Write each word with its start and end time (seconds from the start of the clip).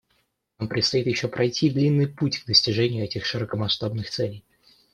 Нам 0.57 0.67
предстоит 0.67 1.05
еще 1.05 1.27
пройти 1.27 1.69
длинный 1.69 2.07
путь 2.07 2.39
к 2.39 2.47
достижению 2.47 3.05
этих 3.05 3.23
широкомасштабных 3.23 4.09
целей. 4.09 4.43